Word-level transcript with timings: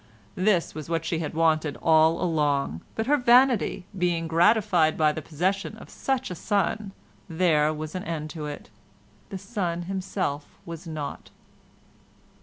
This 0.33 0.73
was 0.73 0.89
what 0.89 1.05
she 1.05 1.19
had 1.19 1.35
wanted 1.35 1.77
all 1.79 2.19
along, 2.19 2.81
but 2.95 3.05
her 3.05 3.17
vanity 3.17 3.85
being 3.95 4.27
gratified 4.27 4.97
by 4.97 5.11
the 5.11 5.21
possession 5.21 5.77
of 5.77 5.91
such 5.91 6.31
a 6.31 6.33
son, 6.33 6.91
there 7.29 7.71
was 7.71 7.93
an 7.93 8.03
end 8.05 8.35
of 8.35 8.47
it; 8.47 8.71
the 9.29 9.37
son 9.37 9.83
himself 9.83 10.47
was 10.65 10.87
naught. 10.87 11.29